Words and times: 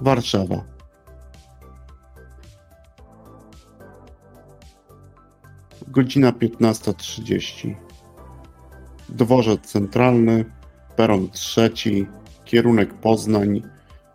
Warszawa. 0.00 0.64
Godzina 5.88 6.32
15.30. 6.32 7.74
Dworzec 9.08 9.60
centralny, 9.60 10.44
peron 10.96 11.30
trzeci, 11.30 12.06
kierunek 12.44 12.94
Poznań, 12.94 13.62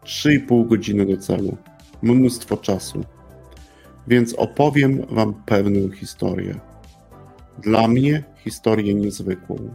3,5 0.04 0.68
godziny 0.68 1.06
do 1.06 1.18
celu. 1.18 1.58
Mnóstwo 2.02 2.58
czasu. 2.58 3.04
Więc 4.08 4.34
opowiem 4.34 5.06
Wam 5.10 5.34
pewną 5.46 5.92
historię. 5.92 6.60
Dla 7.58 7.88
mnie 7.88 8.24
historię 8.38 8.94
niezwykłą. 8.94 9.74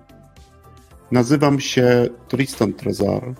Nazywam 1.12 1.60
się 1.60 2.06
Tristan 2.28 2.72
Trezar, 2.72 3.34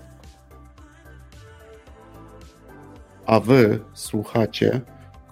a 3.34 3.40
Wy 3.40 3.80
słuchacie 3.94 4.80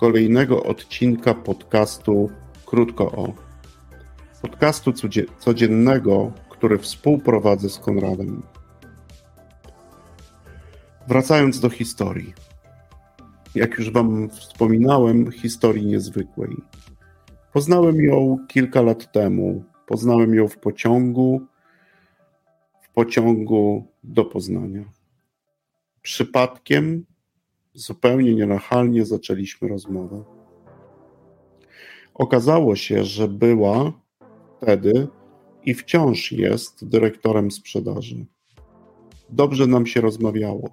kolejnego 0.01 0.63
odcinka 0.63 1.35
podcastu 1.35 2.31
Krótko 2.67 3.13
o. 3.13 3.35
Podcastu 4.43 4.93
codziennego, 5.39 6.33
który 6.49 6.79
współprowadzę 6.79 7.69
z 7.69 7.79
Konradem. 7.79 8.43
Wracając 11.09 11.61
do 11.61 11.71
historii. 11.71 12.35
Jak 13.55 13.79
już 13.79 13.91
Wam 13.91 14.29
wspominałem, 14.29 15.31
historii 15.31 15.87
niezwykłej. 15.87 16.57
Poznałem 17.53 17.97
ją 17.97 18.39
kilka 18.49 18.83
lat 18.83 19.13
temu. 19.13 19.65
Poznałem 19.87 20.35
ją 20.35 20.49
w 20.49 20.59
pociągu, 20.59 21.47
w 22.81 22.93
pociągu 22.93 23.87
do 24.05 24.25
Poznania. 24.25 24.85
Przypadkiem, 26.03 27.05
zupełnie 27.75 28.35
nienachalnie 28.35 29.05
zaczęliśmy 29.05 29.69
rozmowę. 29.69 30.25
Okazało 32.15 32.77
się, 32.77 33.05
że 33.05 33.29
była 33.29 33.93
wtedy 34.57 35.09
i 35.65 35.75
wciąż 35.75 36.33
jest 36.33 36.89
dyrektorem 36.89 37.51
sprzedaży. 37.51 38.27
Dobrze 39.31 39.67
nam 39.67 39.87
się 39.87 40.01
rozmawiało. 40.01 40.71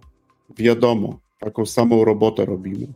Wiadomo, 0.57 1.19
taką 1.39 1.65
samą 1.65 2.05
robotę 2.05 2.45
robimy. 2.45 2.87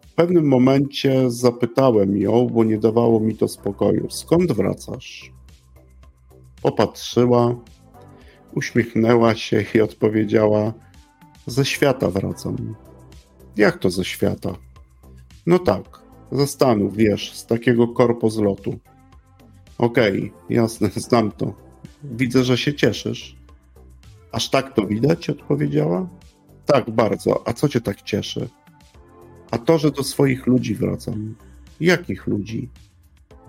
W 0.00 0.14
pewnym 0.14 0.48
momencie 0.48 1.30
zapytałem 1.30 2.16
ją, 2.16 2.46
bo 2.46 2.64
nie 2.64 2.78
dawało 2.78 3.20
mi 3.20 3.36
to 3.36 3.48
spokoju: 3.48 4.10
skąd 4.10 4.52
wracasz? 4.52 5.32
Popatrzyła, 6.62 7.56
uśmiechnęła 8.54 9.34
się 9.34 9.64
i 9.74 9.80
odpowiedziała: 9.80 10.72
Ze 11.46 11.64
świata 11.64 12.10
wracam. 12.10 12.74
Jak 13.56 13.78
to 13.78 13.90
ze 13.90 14.04
świata? 14.04 14.54
No 15.46 15.58
tak, 15.58 16.02
ze 16.32 16.46
Stanów, 16.46 16.96
wiesz, 16.96 17.32
z 17.32 17.46
takiego 17.46 17.88
korpo 17.88 18.30
zlotu. 18.30 18.78
Okej, 19.78 20.18
okay, 20.18 20.56
jasne, 20.56 20.90
znam 21.08 21.32
to. 21.32 21.54
Widzę, 22.02 22.44
że 22.44 22.58
się 22.58 22.74
cieszysz. 22.74 23.36
Aż 24.32 24.50
tak 24.50 24.74
to 24.74 24.86
widać? 24.86 25.30
odpowiedziała. 25.30 26.08
Tak, 26.66 26.90
bardzo. 26.90 27.48
A 27.48 27.52
co 27.52 27.68
cię 27.68 27.80
tak 27.80 28.02
cieszy? 28.02 28.48
A 29.50 29.58
to, 29.58 29.78
że 29.78 29.90
do 29.90 30.02
swoich 30.02 30.46
ludzi 30.46 30.74
wracam. 30.74 31.34
Jakich 31.80 32.26
ludzi? 32.26 32.68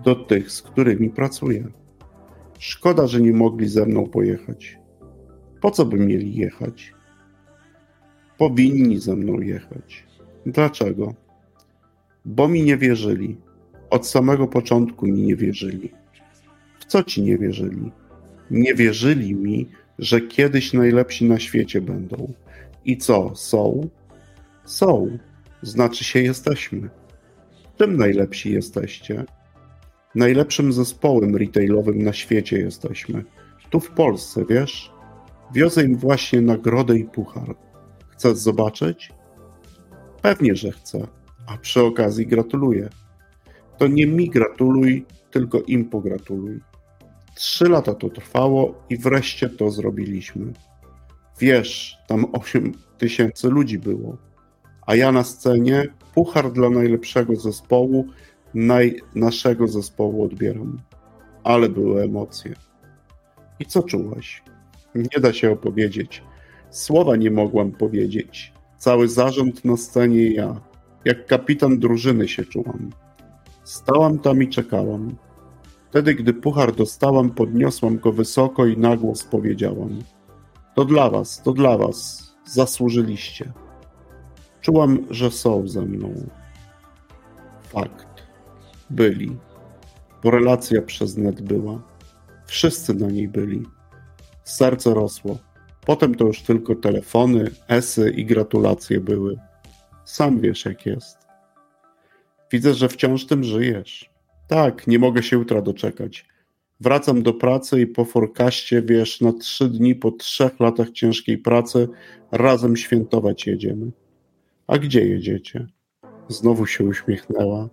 Do 0.04 0.14
tych, 0.14 0.50
z 0.50 0.62
którymi 0.62 1.10
pracuję. 1.10 1.68
Szkoda, 2.58 3.06
że 3.06 3.20
nie 3.20 3.32
mogli 3.32 3.68
ze 3.68 3.86
mną 3.86 4.06
pojechać. 4.06 4.78
Po 5.60 5.70
co 5.70 5.84
by 5.84 5.96
mieli 5.96 6.36
jechać? 6.36 6.94
Powinni 8.40 8.98
ze 8.98 9.16
mną 9.16 9.40
jechać. 9.40 10.04
Dlaczego? 10.46 11.14
Bo 12.24 12.48
mi 12.48 12.62
nie 12.62 12.76
wierzyli. 12.76 13.36
Od 13.90 14.06
samego 14.06 14.46
początku 14.46 15.06
mi 15.06 15.22
nie 15.22 15.36
wierzyli. 15.36 15.92
W 16.78 16.84
co 16.84 17.02
ci 17.02 17.22
nie 17.22 17.38
wierzyli? 17.38 17.92
Nie 18.50 18.74
wierzyli 18.74 19.34
mi, 19.34 19.68
że 19.98 20.20
kiedyś 20.20 20.72
najlepsi 20.72 21.24
na 21.24 21.38
świecie 21.38 21.80
będą 21.80 22.32
i 22.84 22.96
co, 22.96 23.32
są? 23.34 23.88
Są. 24.64 25.18
Znaczy 25.62 26.04
się 26.04 26.22
jesteśmy. 26.22 26.90
Czym 27.78 27.96
najlepsi 27.96 28.52
jesteście? 28.52 29.24
Najlepszym 30.14 30.72
zespołem 30.72 31.36
retailowym 31.36 32.02
na 32.02 32.12
świecie 32.12 32.58
jesteśmy. 32.58 33.24
Tu 33.70 33.80
w 33.80 33.90
Polsce, 33.90 34.44
wiesz? 34.48 34.92
Wiozę 35.54 35.84
im 35.84 35.96
właśnie 35.96 36.40
nagrodę 36.40 36.98
i 36.98 37.04
puchar. 37.04 37.54
Chcesz 38.20 38.38
zobaczyć? 38.38 39.12
Pewnie, 40.22 40.54
że 40.54 40.72
chcę. 40.72 41.06
A 41.46 41.56
przy 41.56 41.82
okazji 41.82 42.26
gratuluję. 42.26 42.88
To 43.78 43.86
nie 43.86 44.06
mi 44.06 44.30
gratuluj, 44.30 45.06
tylko 45.30 45.60
im 45.60 45.84
pogratuluj. 45.84 46.60
Trzy 47.34 47.68
lata 47.68 47.94
to 47.94 48.08
trwało 48.08 48.74
i 48.90 48.96
wreszcie 48.96 49.48
to 49.48 49.70
zrobiliśmy. 49.70 50.52
Wiesz, 51.38 51.98
tam 52.08 52.26
8 52.32 52.72
tysięcy 52.98 53.48
ludzi 53.48 53.78
było, 53.78 54.16
a 54.86 54.94
ja 54.94 55.12
na 55.12 55.24
scenie 55.24 55.86
puchar 56.14 56.52
dla 56.52 56.70
najlepszego 56.70 57.36
zespołu, 57.36 58.06
naj, 58.54 59.00
naszego 59.14 59.68
zespołu 59.68 60.24
odbieram. 60.24 60.80
Ale 61.44 61.68
były 61.68 62.02
emocje. 62.02 62.54
I 63.58 63.66
co 63.66 63.82
czułaś? 63.82 64.42
Nie 64.94 65.20
da 65.20 65.32
się 65.32 65.50
opowiedzieć. 65.50 66.22
Słowa 66.70 67.16
nie 67.16 67.30
mogłam 67.30 67.72
powiedzieć. 67.72 68.52
Cały 68.78 69.08
zarząd 69.08 69.64
na 69.64 69.76
scenie 69.76 70.30
ja. 70.30 70.60
Jak 71.04 71.26
kapitan 71.26 71.78
drużyny 71.78 72.28
się 72.28 72.44
czułam. 72.44 72.90
Stałam 73.64 74.18
tam 74.18 74.42
i 74.42 74.48
czekałam. 74.48 75.16
Wtedy, 75.90 76.14
gdy 76.14 76.34
puchar 76.34 76.74
dostałam, 76.74 77.30
podniosłam 77.30 77.98
go 77.98 78.12
wysoko 78.12 78.66
i 78.66 78.76
na 78.76 78.96
głos 78.96 79.24
powiedziałam– 79.24 79.98
to 80.74 80.84
dla 80.84 81.10
was, 81.10 81.42
to 81.42 81.52
dla 81.52 81.78
was. 81.78 82.30
Zasłużyliście. 82.44 83.52
Czułam, 84.60 85.06
że 85.10 85.30
są 85.30 85.68
ze 85.68 85.82
mną. 85.82 86.28
Fakt. 87.62 88.06
Byli. 88.90 89.36
Bo 90.22 90.30
relacja 90.30 90.82
przez 90.82 91.16
net 91.16 91.42
była. 91.42 91.82
Wszyscy 92.46 92.94
na 92.94 93.06
niej 93.10 93.28
byli. 93.28 93.66
Serce 94.44 94.94
rosło. 94.94 95.38
Potem 95.90 96.14
to 96.14 96.26
już 96.26 96.42
tylko 96.42 96.74
telefony, 96.74 97.50
esy 97.68 98.10
i 98.10 98.24
gratulacje 98.24 99.00
były. 99.00 99.36
Sam 100.04 100.40
wiesz, 100.40 100.64
jak 100.64 100.86
jest. 100.86 101.18
Widzę, 102.52 102.74
że 102.74 102.88
wciąż 102.88 103.26
tym 103.26 103.44
żyjesz. 103.44 104.10
Tak, 104.48 104.86
nie 104.86 104.98
mogę 104.98 105.22
się 105.22 105.36
jutra 105.36 105.62
doczekać 105.62 106.30
wracam 106.80 107.22
do 107.22 107.34
pracy 107.34 107.80
i 107.80 107.86
po 107.86 108.04
forkaście, 108.04 108.82
wiesz, 108.82 109.20
na 109.20 109.32
trzy 109.32 109.68
dni 109.68 109.94
po 109.94 110.10
trzech 110.10 110.60
latach 110.60 110.90
ciężkiej 110.90 111.38
pracy 111.38 111.88
razem 112.32 112.76
świętować 112.76 113.46
jedziemy. 113.46 113.90
A 114.66 114.78
gdzie 114.78 115.08
jedziecie? 115.08 115.66
Znowu 116.28 116.66
się 116.66 116.84
uśmiechnęła. 116.84 117.68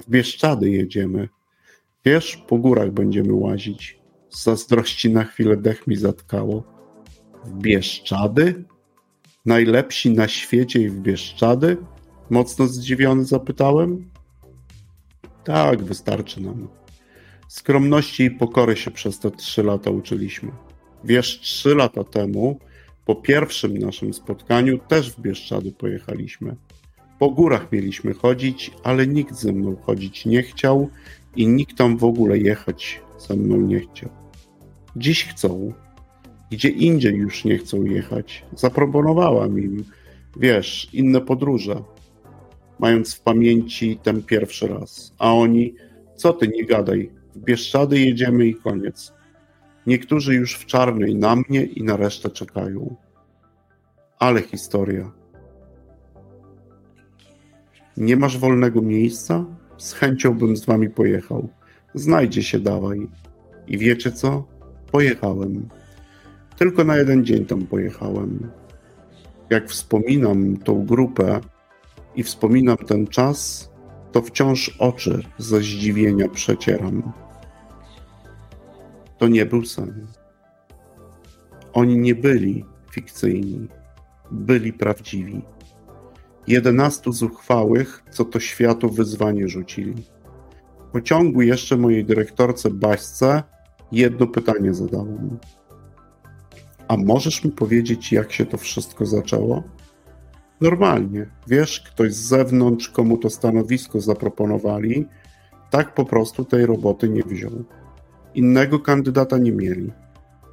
W 0.00 0.10
Bieszczady 0.10 0.70
jedziemy. 0.70 1.28
Wiesz, 2.04 2.36
po 2.36 2.58
górach 2.58 2.90
będziemy 2.90 3.32
łazić. 3.32 3.98
Zazdrości 4.30 5.10
na 5.10 5.24
chwilę 5.24 5.56
dech 5.56 5.86
mi 5.86 5.96
zatkało. 5.96 6.75
Bieszczady? 7.54 8.64
Najlepsi 9.46 10.10
na 10.10 10.28
świecie 10.28 10.82
i 10.82 10.88
w 10.88 11.00
Bieszczady? 11.00 11.76
Mocno 12.30 12.66
zdziwiony 12.66 13.24
zapytałem. 13.24 14.10
Tak, 15.44 15.82
wystarczy 15.82 16.40
nam. 16.40 16.68
Skromności 17.48 18.24
i 18.24 18.30
pokory 18.30 18.76
się 18.76 18.90
przez 18.90 19.18
te 19.18 19.30
trzy 19.30 19.62
lata 19.62 19.90
uczyliśmy. 19.90 20.52
Wiesz, 21.04 21.40
trzy 21.40 21.74
lata 21.74 22.04
temu, 22.04 22.58
po 23.04 23.14
pierwszym 23.14 23.78
naszym 23.78 24.14
spotkaniu, 24.14 24.78
też 24.78 25.10
w 25.10 25.20
Bieszczady 25.20 25.72
pojechaliśmy. 25.72 26.56
Po 27.18 27.30
górach 27.30 27.72
mieliśmy 27.72 28.14
chodzić, 28.14 28.70
ale 28.84 29.06
nikt 29.06 29.34
ze 29.34 29.52
mną 29.52 29.76
chodzić 29.76 30.26
nie 30.26 30.42
chciał 30.42 30.90
i 31.36 31.48
nikt 31.48 31.78
tam 31.78 31.96
w 31.96 32.04
ogóle 32.04 32.38
jechać 32.38 33.02
ze 33.18 33.36
mną 33.36 33.56
nie 33.56 33.80
chciał. 33.80 34.10
Dziś 34.96 35.24
chcą. 35.24 35.72
Gdzie 36.50 36.68
indziej 36.68 37.14
już 37.14 37.44
nie 37.44 37.58
chcą 37.58 37.84
jechać. 37.84 38.44
Zaproponowałam 38.56 39.58
im, 39.58 39.84
wiesz, 40.36 40.88
inne 40.92 41.20
podróże, 41.20 41.82
mając 42.78 43.14
w 43.14 43.20
pamięci 43.20 43.98
ten 44.02 44.22
pierwszy 44.22 44.68
raz. 44.68 45.14
A 45.18 45.32
oni, 45.32 45.74
co 46.16 46.32
ty 46.32 46.48
nie 46.48 46.64
gadaj, 46.64 47.10
w 47.34 47.38
Bieszczady 47.38 48.00
jedziemy 48.00 48.46
i 48.46 48.54
koniec. 48.54 49.12
Niektórzy 49.86 50.34
już 50.34 50.54
w 50.54 50.66
czarnej 50.66 51.14
na 51.14 51.36
mnie 51.36 51.64
i 51.64 51.82
na 51.82 51.96
resztę 51.96 52.30
czekają. 52.30 52.96
Ale 54.18 54.42
historia. 54.42 55.12
Nie 57.96 58.16
masz 58.16 58.38
wolnego 58.38 58.82
miejsca? 58.82 59.44
Z 59.78 59.92
chęcią 59.92 60.34
bym 60.34 60.56
z 60.56 60.64
wami 60.64 60.90
pojechał. 60.90 61.48
Znajdzie 61.94 62.42
się, 62.42 62.58
dawaj. 62.58 63.08
I 63.68 63.78
wiecie 63.78 64.12
co? 64.12 64.44
Pojechałem. 64.92 65.68
Tylko 66.56 66.84
na 66.84 66.96
jeden 66.96 67.24
dzień 67.24 67.46
tam 67.46 67.66
pojechałem. 67.66 68.50
jak 69.50 69.68
wspominam 69.68 70.56
tą 70.56 70.86
grupę 70.86 71.40
i 72.16 72.22
wspominam 72.22 72.76
ten 72.76 73.06
czas, 73.06 73.70
to 74.12 74.22
wciąż 74.22 74.76
oczy 74.78 75.22
ze 75.38 75.60
zdziwienia 75.60 76.28
przecieram. 76.28 77.12
To 79.18 79.28
nie 79.28 79.46
był 79.46 79.64
sen. 79.64 80.06
Oni 81.72 81.98
nie 81.98 82.14
byli 82.14 82.64
fikcyjni, 82.92 83.68
byli 84.30 84.72
prawdziwi. 84.72 85.42
Jedenastu 86.46 87.12
zuchwałych, 87.12 88.02
co 88.10 88.24
to 88.24 88.40
światu 88.40 88.90
wyzwanie 88.90 89.48
rzucili. 89.48 89.94
W 90.88 90.92
pociągu 90.92 91.42
jeszcze 91.42 91.76
mojej 91.76 92.04
dyrektorce 92.04 92.70
Baśce 92.70 93.42
jedno 93.92 94.26
pytanie 94.26 94.74
zadałem. 94.74 95.38
A 96.88 96.96
możesz 96.96 97.44
mi 97.44 97.50
powiedzieć, 97.50 98.12
jak 98.12 98.32
się 98.32 98.46
to 98.46 98.56
wszystko 98.56 99.06
zaczęło? 99.06 99.62
Normalnie. 100.60 101.26
Wiesz, 101.46 101.80
ktoś 101.80 102.14
z 102.14 102.28
zewnątrz, 102.28 102.88
komu 102.88 103.18
to 103.18 103.30
stanowisko 103.30 104.00
zaproponowali, 104.00 105.06
tak 105.70 105.94
po 105.94 106.04
prostu 106.04 106.44
tej 106.44 106.66
roboty 106.66 107.08
nie 107.08 107.22
wziął. 107.22 107.64
Innego 108.34 108.78
kandydata 108.78 109.38
nie 109.38 109.52
mieli. 109.52 109.92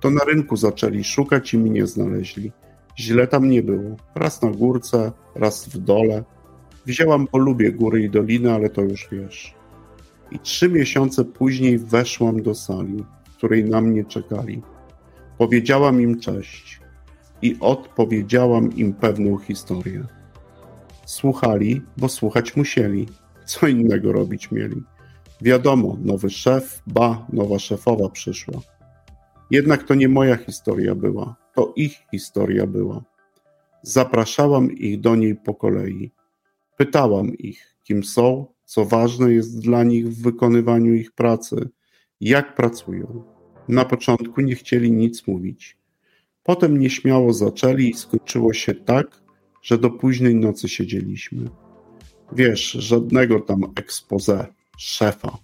To 0.01 0.09
na 0.09 0.23
rynku 0.23 0.55
zaczęli 0.55 1.03
szukać 1.03 1.53
i 1.53 1.57
mnie 1.57 1.87
znaleźli. 1.87 2.51
Źle 2.97 3.27
tam 3.27 3.49
nie 3.49 3.63
było. 3.63 3.95
Raz 4.15 4.41
na 4.41 4.51
górce, 4.51 5.11
raz 5.35 5.69
w 5.69 5.77
dole. 5.77 6.23
Wzięłam 6.85 7.27
po 7.27 7.37
lubię 7.37 7.71
góry 7.71 8.03
i 8.03 8.09
doliny, 8.09 8.53
ale 8.53 8.69
to 8.69 8.81
już 8.81 9.07
wiesz. 9.11 9.55
I 10.31 10.39
trzy 10.39 10.69
miesiące 10.69 11.25
później 11.25 11.79
weszłam 11.79 12.41
do 12.41 12.55
sali, 12.55 13.05
w 13.29 13.37
której 13.37 13.65
na 13.65 13.81
mnie 13.81 14.05
czekali. 14.05 14.61
Powiedziałam 15.37 16.01
im 16.01 16.19
cześć 16.19 16.79
i 17.41 17.57
odpowiedziałam 17.59 18.75
im 18.75 18.93
pewną 18.93 19.37
historię. 19.37 20.03
Słuchali, 21.05 21.81
bo 21.97 22.09
słuchać 22.09 22.55
musieli. 22.55 23.07
Co 23.45 23.67
innego 23.67 24.11
robić 24.11 24.51
mieli. 24.51 24.83
Wiadomo, 25.41 25.97
nowy 26.01 26.29
szef, 26.29 26.81
ba, 26.87 27.27
nowa 27.33 27.59
szefowa 27.59 28.09
przyszła. 28.09 28.61
Jednak 29.51 29.83
to 29.83 29.95
nie 29.95 30.09
moja 30.09 30.37
historia 30.37 30.95
była, 30.95 31.35
to 31.55 31.73
ich 31.75 31.97
historia 32.11 32.67
była. 32.67 33.03
Zapraszałam 33.81 34.71
ich 34.71 34.99
do 34.99 35.15
niej 35.15 35.35
po 35.35 35.53
kolei. 35.55 36.11
Pytałam 36.77 37.37
ich, 37.37 37.75
kim 37.83 38.03
są, 38.03 38.45
co 38.65 38.85
ważne 38.85 39.33
jest 39.33 39.59
dla 39.59 39.83
nich 39.83 40.09
w 40.09 40.21
wykonywaniu 40.21 40.93
ich 40.93 41.11
pracy, 41.11 41.69
jak 42.21 42.55
pracują. 42.55 43.32
Na 43.67 43.85
początku 43.85 44.41
nie 44.41 44.55
chcieli 44.55 44.91
nic 44.91 45.27
mówić. 45.27 45.77
Potem 46.43 46.79
nieśmiało 46.79 47.33
zaczęli 47.33 47.89
i 47.89 47.93
skończyło 47.93 48.53
się 48.53 48.75
tak, 48.75 49.23
że 49.61 49.77
do 49.77 49.89
późnej 49.89 50.35
nocy 50.35 50.69
siedzieliśmy. 50.69 51.49
Wiesz, 52.31 52.71
żadnego 52.71 53.39
tam 53.39 53.63
expose, 53.75 54.47
szefa. 54.77 55.37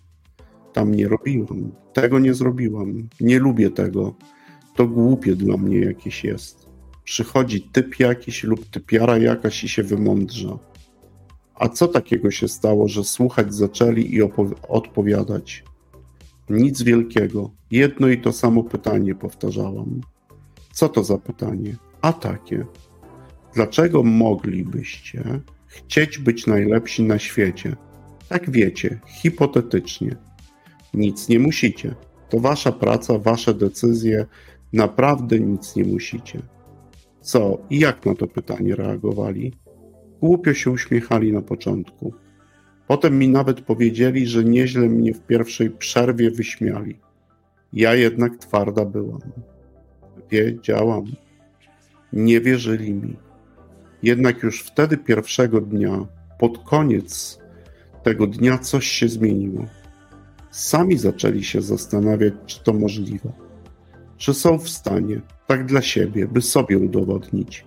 Tam 0.73 0.95
nie 0.95 1.07
robiłam. 1.07 1.71
Tego 1.93 2.19
nie 2.19 2.33
zrobiłam. 2.33 3.09
Nie 3.21 3.39
lubię 3.39 3.69
tego. 3.69 4.15
To 4.75 4.87
głupie 4.87 5.35
dla 5.35 5.57
mnie 5.57 5.79
jakieś 5.79 6.23
jest. 6.23 6.69
Przychodzi 7.03 7.61
typ 7.61 7.99
jakiś 7.99 8.43
lub 8.43 8.65
typiara 8.65 9.17
jakaś 9.17 9.63
i 9.63 9.69
się 9.69 9.83
wymądrza. 9.83 10.59
A 11.55 11.69
co 11.69 11.87
takiego 11.87 12.31
się 12.31 12.47
stało, 12.47 12.87
że 12.87 13.03
słuchać 13.03 13.53
zaczęli 13.53 14.15
i 14.15 14.21
odpowiadać? 14.67 15.63
Nic 16.49 16.83
wielkiego. 16.83 17.51
Jedno 17.71 18.07
i 18.07 18.21
to 18.21 18.33
samo 18.33 18.63
pytanie 18.63 19.15
powtarzałam. 19.15 20.01
Co 20.73 20.89
to 20.89 21.03
za 21.03 21.17
pytanie? 21.17 21.75
A 22.01 22.13
takie. 22.13 22.65
Dlaczego 23.53 24.03
moglibyście 24.03 25.41
chcieć 25.67 26.17
być 26.17 26.47
najlepsi 26.47 27.03
na 27.03 27.19
świecie? 27.19 27.75
Tak 28.29 28.49
wiecie, 28.49 28.99
hipotetycznie. 29.07 30.15
Nic 30.93 31.29
nie 31.29 31.39
musicie. 31.39 31.95
To 32.29 32.39
wasza 32.39 32.71
praca, 32.71 33.19
wasze 33.19 33.53
decyzje. 33.53 34.25
Naprawdę 34.73 35.39
nic 35.39 35.75
nie 35.75 35.83
musicie. 35.83 36.41
Co 37.21 37.57
i 37.69 37.79
jak 37.79 38.05
na 38.05 38.15
to 38.15 38.27
pytanie 38.27 38.75
reagowali? 38.75 39.53
Głupio 40.21 40.53
się 40.53 40.71
uśmiechali 40.71 41.33
na 41.33 41.41
początku. 41.41 42.13
Potem 42.89 43.19
mi 43.19 43.29
nawet 43.29 43.61
powiedzieli, 43.61 44.27
że 44.27 44.43
nieźle 44.43 44.89
mnie 44.89 45.13
w 45.13 45.21
pierwszej 45.21 45.69
przerwie 45.69 46.31
wyśmiali. 46.31 46.99
Ja 47.73 47.95
jednak 47.95 48.37
twarda 48.37 48.85
byłam. 48.85 49.19
Wiedziałam. 50.31 51.05
Nie 52.13 52.41
wierzyli 52.41 52.93
mi. 52.93 53.17
Jednak 54.03 54.43
już 54.43 54.61
wtedy 54.61 54.97
pierwszego 54.97 55.61
dnia, 55.61 56.05
pod 56.39 56.57
koniec 56.57 57.39
tego 58.03 58.27
dnia, 58.27 58.57
coś 58.57 58.87
się 58.87 59.07
zmieniło. 59.09 59.65
Sami 60.51 60.97
zaczęli 60.97 61.43
się 61.43 61.61
zastanawiać, 61.61 62.33
czy 62.45 62.63
to 62.63 62.73
możliwe. 62.73 63.31
Czy 64.17 64.33
są 64.33 64.59
w 64.59 64.69
stanie, 64.69 65.21
tak 65.47 65.65
dla 65.65 65.81
siebie, 65.81 66.27
by 66.27 66.41
sobie 66.41 66.77
udowodnić. 66.77 67.65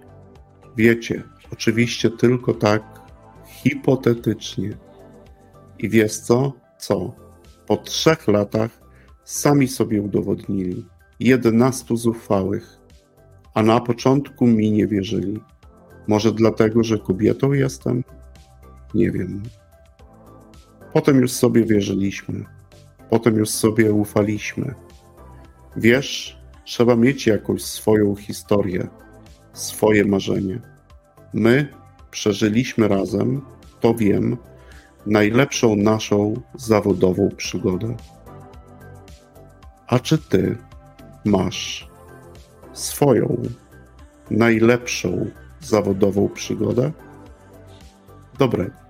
Wiecie, 0.77 1.23
oczywiście 1.53 2.11
tylko 2.11 2.55
tak 2.55 2.83
hipotetycznie. 3.47 4.73
I 5.79 5.89
wiesz 5.89 6.19
co? 6.19 6.53
Co? 6.79 7.15
Po 7.67 7.77
trzech 7.77 8.29
latach 8.29 8.81
sami 9.25 9.69
sobie 9.69 10.03
udowodnili. 10.03 10.87
Jedenastu 11.21 11.97
zuchwałych. 11.97 12.79
A 13.55 13.63
na 13.63 13.81
początku 13.81 14.47
mi 14.47 14.73
nie 14.73 14.87
wierzyli. 14.87 15.41
Może 16.09 16.33
dlatego, 16.33 16.85
że 16.85 16.99
kobietą 16.99 17.53
jestem? 17.53 18.05
Nie 18.95 19.11
wiem. 19.11 19.43
Potem 20.93 21.21
już 21.21 21.33
sobie 21.33 21.65
wierzyliśmy. 21.65 22.45
Potem 23.11 23.37
już 23.37 23.51
sobie 23.51 23.93
ufaliśmy. 23.93 24.75
Wiesz, 25.77 26.39
trzeba 26.65 26.97
mieć 26.97 27.27
jakąś 27.27 27.63
swoją 27.63 28.17
historię, 28.17 28.89
swoje 29.53 30.05
marzenie. 30.05 30.61
My 31.35 31.69
przeżyliśmy 32.11 32.89
razem, 32.89 33.43
to 33.81 33.95
wiem, 33.95 34.37
najlepszą 35.07 35.77
naszą 35.77 36.35
zawodową 36.55 37.29
przygodę. 37.37 37.97
A 39.87 39.99
czy 39.99 40.19
ty 40.19 40.59
masz 41.25 41.89
swoją 42.73 43.43
najlepszą 44.31 45.27
zawodową 45.61 46.29
przygodę? 46.29 46.93
Dobrego. 48.39 48.83